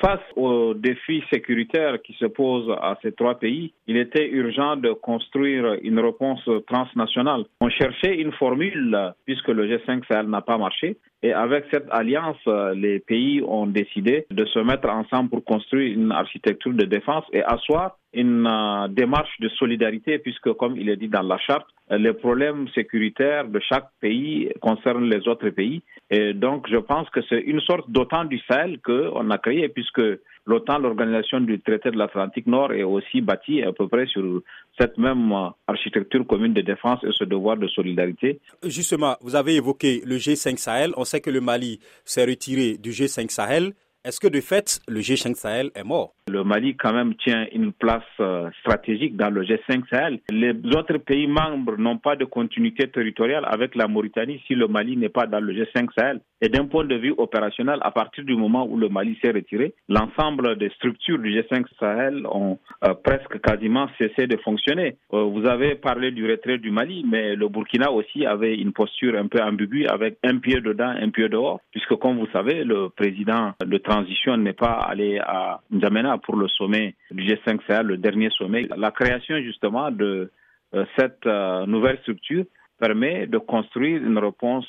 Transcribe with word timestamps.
face 0.00 0.20
aux 0.36 0.74
défis 0.74 1.22
sécuritaires 1.32 2.00
qui 2.02 2.14
se 2.14 2.26
posent 2.26 2.70
à 2.80 2.96
ces 3.02 3.12
trois 3.12 3.38
pays, 3.38 3.72
il 3.86 3.96
était 3.96 4.28
urgent 4.28 4.76
de 4.76 4.92
construire 4.92 5.76
une 5.82 5.98
réponse 6.00 6.48
transnationale. 6.66 7.44
On 7.60 7.68
cherchait 7.68 8.16
une 8.20 8.32
formule 8.32 8.96
puisque 9.24 9.48
le 9.48 9.66
G5 9.66 10.02
Sahel 10.08 10.26
n'a 10.26 10.40
pas 10.40 10.58
marché. 10.58 10.96
Et 11.22 11.32
avec 11.32 11.66
cette 11.70 11.86
alliance, 11.90 12.38
les 12.74 12.98
pays 12.98 13.42
ont 13.46 13.66
décidé 13.66 14.26
de 14.30 14.44
se 14.46 14.58
mettre 14.58 14.88
ensemble 14.88 15.28
pour 15.28 15.44
construire 15.44 15.92
une 15.92 16.12
architecture 16.12 16.72
de 16.72 16.86
défense 16.86 17.24
et 17.32 17.42
asseoir 17.42 17.96
une 18.12 18.46
euh, 18.46 18.88
démarche 18.88 19.38
de 19.40 19.48
solidarité 19.50 20.18
puisque, 20.18 20.52
comme 20.54 20.76
il 20.76 20.88
est 20.88 20.96
dit 20.96 21.08
dans 21.08 21.22
la 21.22 21.38
charte, 21.38 21.66
les 21.90 22.12
problèmes 22.12 22.68
sécuritaires 22.74 23.48
de 23.48 23.60
chaque 23.60 23.88
pays 24.00 24.50
concernent 24.60 25.08
les 25.08 25.26
autres 25.26 25.50
pays. 25.50 25.82
Et 26.10 26.34
donc, 26.34 26.68
je 26.70 26.76
pense 26.76 27.08
que 27.10 27.20
c'est 27.28 27.40
une 27.40 27.60
sorte 27.60 27.90
d'OTAN 27.90 28.26
du 28.26 28.38
Sahel 28.48 28.78
qu'on 28.80 29.30
a 29.30 29.38
créé 29.38 29.68
puisque 29.68 30.02
l'OTAN, 30.46 30.78
l'organisation 30.78 31.40
du 31.40 31.60
traité 31.60 31.90
de 31.90 31.98
l'Atlantique 31.98 32.46
Nord, 32.46 32.72
est 32.72 32.84
aussi 32.84 33.20
bâtie 33.20 33.62
à 33.62 33.72
peu 33.72 33.88
près 33.88 34.06
sur 34.06 34.40
cette 34.78 34.98
même 34.98 35.32
euh, 35.32 35.48
architecture 35.66 36.26
commune 36.26 36.52
de 36.52 36.60
défense 36.62 37.00
et 37.04 37.10
ce 37.12 37.24
devoir 37.24 37.56
de 37.56 37.66
solidarité. 37.68 38.40
Justement, 38.64 39.16
vous 39.20 39.34
avez 39.34 39.56
évoqué 39.56 40.02
le 40.04 40.16
G5 40.16 40.56
Sahel. 40.58 40.92
On 40.96 41.04
sait 41.04 41.20
que 41.20 41.30
le 41.30 41.40
Mali 41.40 41.80
s'est 42.04 42.24
retiré 42.24 42.76
du 42.78 42.90
G5 42.90 43.30
Sahel. 43.30 43.72
Est-ce 44.04 44.18
que 44.18 44.28
de 44.28 44.40
fait, 44.40 44.80
le 44.88 45.00
G5 45.00 45.34
Sahel 45.34 45.70
est 45.74 45.84
mort? 45.84 46.14
Le 46.30 46.44
Mali 46.44 46.76
quand 46.76 46.92
même 46.92 47.14
tient 47.16 47.46
une 47.52 47.72
place 47.72 48.04
euh, 48.20 48.48
stratégique 48.60 49.16
dans 49.16 49.30
le 49.30 49.42
G5 49.42 49.82
Sahel. 49.90 50.20
Les 50.30 50.52
autres 50.76 50.98
pays 50.98 51.26
membres 51.26 51.76
n'ont 51.76 51.98
pas 51.98 52.14
de 52.14 52.24
continuité 52.24 52.86
territoriale 52.88 53.44
avec 53.48 53.74
la 53.74 53.88
Mauritanie 53.88 54.40
si 54.46 54.54
le 54.54 54.68
Mali 54.68 54.96
n'est 54.96 55.08
pas 55.08 55.26
dans 55.26 55.40
le 55.40 55.52
G5 55.52 55.88
Sahel. 55.98 56.20
Et 56.40 56.48
d'un 56.48 56.66
point 56.66 56.84
de 56.84 56.94
vue 56.94 57.12
opérationnel, 57.18 57.80
à 57.82 57.90
partir 57.90 58.24
du 58.24 58.34
moment 58.36 58.64
où 58.66 58.78
le 58.78 58.88
Mali 58.88 59.18
s'est 59.20 59.32
retiré, 59.32 59.74
l'ensemble 59.88 60.56
des 60.56 60.70
structures 60.70 61.18
du 61.18 61.30
G5 61.30 61.64
Sahel 61.80 62.24
ont 62.30 62.58
euh, 62.84 62.94
presque 62.94 63.40
quasiment 63.40 63.88
cessé 63.98 64.26
de 64.28 64.36
fonctionner. 64.38 64.96
Euh, 65.12 65.24
vous 65.24 65.44
avez 65.46 65.74
parlé 65.74 66.12
du 66.12 66.30
retrait 66.30 66.58
du 66.58 66.70
Mali, 66.70 67.04
mais 67.10 67.34
le 67.34 67.48
Burkina 67.48 67.90
aussi 67.90 68.24
avait 68.24 68.54
une 68.54 68.72
posture 68.72 69.18
un 69.18 69.26
peu 69.26 69.42
ambiguë 69.42 69.86
avec 69.88 70.18
un 70.24 70.38
pied 70.38 70.60
dedans, 70.60 70.94
un 70.96 71.10
pied 71.10 71.28
dehors, 71.28 71.60
puisque 71.72 71.96
comme 71.96 72.18
vous 72.18 72.28
savez, 72.32 72.62
le 72.64 72.88
président 72.88 73.52
de 73.64 73.78
transition 73.78 74.36
n'est 74.36 74.52
pas 74.52 74.78
allé 74.88 75.18
à 75.18 75.60
N'Djamena 75.70 76.19
pour 76.20 76.36
le 76.36 76.48
sommet 76.48 76.94
du 77.10 77.24
G5 77.24 77.60
Sahel, 77.66 77.86
le 77.86 77.96
dernier 77.96 78.30
sommet. 78.30 78.68
La 78.76 78.90
création 78.90 79.40
justement 79.42 79.90
de 79.90 80.30
euh, 80.74 80.84
cette 80.96 81.26
nouvelle 81.66 81.98
structure 82.00 82.44
permet 82.78 83.26
de 83.26 83.38
construire 83.38 84.02
une 84.02 84.18
réponse 84.18 84.68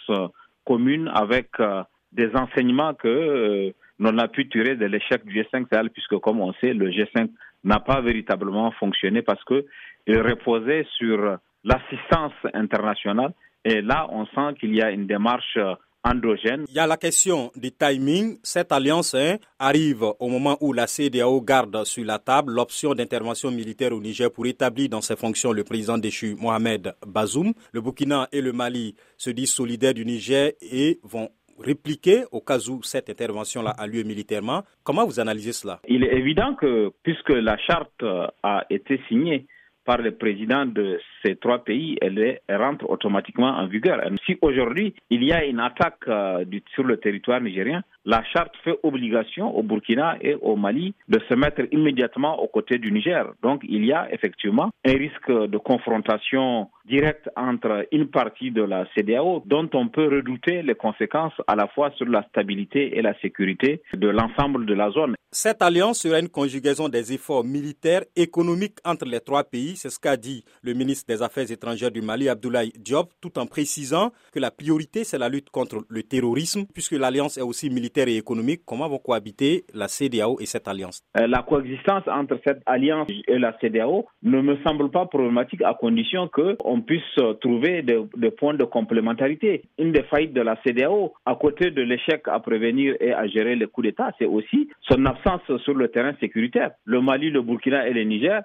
commune 0.66 1.10
avec 1.14 1.50
euh, 1.60 1.84
des 2.12 2.30
enseignements 2.36 2.94
que 2.94 3.08
euh, 3.08 3.72
l'on 4.00 4.18
a 4.18 4.28
pu 4.28 4.48
tirer 4.50 4.76
de 4.76 4.86
l'échec 4.86 5.26
du 5.26 5.42
G5 5.42 5.68
Sahel, 5.72 5.90
puisque 5.90 6.18
comme 6.18 6.40
on 6.40 6.54
sait, 6.54 6.74
le 6.74 6.90
G5 6.90 7.30
n'a 7.64 7.80
pas 7.80 8.02
véritablement 8.02 8.72
fonctionné 8.72 9.22
parce 9.22 9.44
qu'il 9.46 9.64
reposait 10.08 10.86
sur 10.98 11.38
l'assistance 11.64 12.34
internationale. 12.54 13.34
Et 13.64 13.82
là, 13.82 14.08
on 14.10 14.26
sent 14.26 14.56
qu'il 14.60 14.76
y 14.76 14.82
a 14.82 14.90
une 14.92 15.06
démarche 15.06 15.58
il 16.04 16.74
y 16.74 16.80
a 16.80 16.88
la 16.88 16.98
question 16.98 17.52
du 17.56 17.72
timing. 17.72 18.38
Cette 18.42 18.72
alliance 18.72 19.14
hein, 19.14 19.38
arrive 19.60 20.04
au 20.20 20.28
moment 20.30 20.58
où 20.60 20.74
la 20.74 20.88
CDAO 20.88 21.42
garde 21.42 21.84
sur 21.86 22.04
la 22.04 22.18
table 22.18 22.54
l'option 22.54 22.96
d'intervention 22.96 23.52
militaire 23.52 23.94
au 23.94 24.00
Niger 24.02 24.32
pour 24.32 24.48
établir 24.48 24.90
dans 24.90 25.02
ses 25.02 25.16
fonctions 25.16 25.52
le 25.52 25.64
président 25.64 25.98
déchu 26.00 26.36
Mohamed 26.40 26.96
Bazoum. 27.06 27.54
Le 27.72 27.82
Burkina 27.82 28.28
et 28.32 28.42
le 28.42 28.52
Mali 28.52 28.96
se 29.16 29.30
disent 29.30 29.54
solidaires 29.54 29.94
du 29.94 30.04
Niger 30.04 30.54
et 30.62 31.00
vont 31.04 31.30
répliquer 31.60 32.24
au 32.32 32.42
cas 32.42 32.58
où 32.68 32.82
cette 32.82 33.10
intervention-là 33.12 33.70
a 33.78 33.86
lieu 33.86 34.02
militairement. 34.02 34.64
Comment 34.84 35.06
vous 35.06 35.20
analysez 35.20 35.52
cela? 35.54 35.80
Il 35.88 36.04
est 36.04 36.16
évident 36.18 36.56
que 36.56 36.92
puisque 37.04 37.30
la 37.30 37.58
charte 37.58 38.04
a 38.42 38.66
été 38.72 39.00
signée 39.08 39.46
par 39.86 39.98
le 40.00 40.12
président 40.12 40.66
de 40.66 41.00
ces 41.24 41.36
trois 41.36 41.64
pays, 41.64 41.98
elle, 42.02 42.40
rentre 42.50 42.90
automatiquement 42.90 43.50
en 43.58 43.68
vigueur. 43.68 44.00
Si 44.26 44.38
aujourd'hui 44.42 44.94
il 45.10 45.24
y 45.24 45.32
a 45.34 45.46
une 45.46 45.60
attaque 45.60 46.08
euh, 46.08 46.44
sur 46.74 46.84
le 46.84 46.98
territoire 46.98 47.42
nigérien, 47.42 47.84
la 48.06 48.24
charte 48.24 48.56
fait 48.64 48.78
obligation 48.84 49.56
au 49.56 49.64
Burkina 49.64 50.18
et 50.22 50.36
au 50.42 50.56
Mali 50.56 50.94
de 51.08 51.20
se 51.30 51.34
mettre 51.36 51.62
immédiatement 51.72 52.40
aux 52.42 52.48
côtés 52.48 52.78
du 52.80 52.92
Niger. 52.92 53.32
Donc 53.44 53.62
il 53.68 53.86
y 53.86 53.94
a 53.94 54.12
effectivement 54.12 54.72
un 54.86 54.94
risque 54.94 55.32
de 55.32 55.58
confrontation 55.58 56.70
directe 56.86 57.30
entre 57.36 57.86
une 57.92 58.08
partie 58.08 58.52
de 58.52 58.64
la 58.64 58.86
CDAO 58.96 59.44
dont 59.46 59.70
on 59.74 59.88
peut 59.88 60.08
redouter 60.08 60.62
les 60.64 60.76
conséquences 60.76 61.34
à 61.48 61.56
la 61.56 61.68
fois 61.68 61.92
sur 61.92 62.08
la 62.08 62.24
stabilité 62.30 62.98
et 62.98 63.02
la 63.02 63.14
sécurité 63.20 63.82
de 63.94 64.08
l'ensemble 64.10 64.66
de 64.66 64.74
la 64.74 64.90
zone. 64.92 65.16
Cette 65.34 65.62
alliance 65.62 66.00
sera 66.00 66.20
une 66.20 66.28
conjugaison 66.28 66.90
des 66.90 67.14
efforts 67.14 67.46
militaires, 67.46 68.02
économiques 68.18 68.80
entre 68.84 69.06
les 69.06 69.22
trois 69.22 69.46
pays, 69.46 69.78
c'est 69.78 69.90
ce 69.90 69.98
qu'a 69.98 70.18
dit 70.18 70.44
le 70.62 70.74
ministre 70.74 71.06
des 71.08 71.24
Affaires 71.24 71.50
étrangères 71.50 71.90
du 71.90 72.02
Mali, 72.02 72.28
Abdoulaye 72.28 72.74
Diop, 72.78 73.14
tout 73.22 73.40
en 73.40 73.46
précisant 73.46 74.12
que 74.34 74.40
la 74.42 74.52
priorité 74.52 75.06
c'est 75.06 75.18
la 75.18 75.30
lutte 75.30 75.50
contre 75.50 75.86
le 75.88 76.04
terrorisme, 76.04 76.66
puisque 76.74 76.92
l'alliance 76.92 77.38
est 77.38 77.42
aussi 77.42 77.70
militaire 77.70 78.10
et 78.10 78.18
économique, 78.18 78.64
comment 78.66 78.90
vont 78.90 78.98
cohabiter 78.98 79.64
la 79.74 79.88
CDAO 79.88 80.38
et 80.42 80.46
cette 80.46 80.68
alliance? 80.68 81.02
Euh, 81.18 81.28
La 81.28 81.44
coexistence 81.44 82.04
entre 82.08 82.38
cette 82.46 82.62
alliance 82.66 83.08
et 83.10 83.40
la 83.40 83.58
CDAO 83.62 84.08
ne 84.24 84.42
me 84.42 84.58
semble 84.68 84.92
pas 84.92 85.06
problématique 85.06 85.62
à 85.62 85.76
condition 85.76 86.28
qu'on 86.28 86.82
puisse 86.82 87.16
trouver 87.40 87.84
des, 87.84 88.32
points 88.32 88.56
de 88.56 88.66
complémentarité. 88.66 89.62
Une 89.80 89.94
des 89.94 90.04
faillites 90.04 90.34
de 90.34 90.42
la 90.42 90.58
CDAO, 90.68 91.14
à 91.26 91.36
côté 91.36 91.72
de 91.72 91.82
l'échec 91.84 92.24
à 92.26 92.42
prévenir 92.42 92.98
et 93.00 93.14
à 93.14 93.28
gérer 93.28 93.56
les 93.56 93.68
coups 93.68 93.88
d'État, 93.88 94.12
c'est 94.20 94.26
aussi 94.26 94.68
son 94.90 95.06
absence 95.06 95.21
sur 95.64 95.74
le 95.74 95.88
terrain 95.90 96.14
sécuritaire. 96.20 96.72
Le 96.86 97.02
Mali, 97.02 97.30
le 97.30 97.42
Burkina 97.42 97.88
et 97.88 97.94
le 97.94 98.04
Niger 98.04 98.42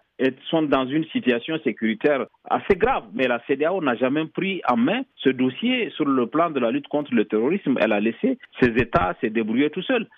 sont 0.51 0.63
dans 0.63 0.87
une 0.87 1.05
situation 1.07 1.59
sécuritaire 1.65 2.27
assez 2.49 2.77
grave, 2.77 3.05
mais 3.15 3.27
la 3.29 3.41
CDAO 3.47 3.83
n'a 3.83 3.97
jamais 3.97 4.25
pris 4.27 4.63
en 4.69 4.77
main 4.77 5.03
ce 5.17 5.31
dossier 5.31 5.91
sur 5.91 6.05
le 6.05 6.27
plan 6.27 6.51
de 6.51 6.61
la 6.61 6.71
lutte 6.71 6.89
contre 6.89 7.15
le 7.15 7.25
terrorisme. 7.25 7.77
Elle 7.81 7.93
a 7.93 8.01
laissé 8.01 8.39
ses 8.61 8.69
États, 8.77 9.15
ses 9.21 9.31
débrouiller 9.31 9.71
tout 9.71 9.83
seul. 9.83 10.07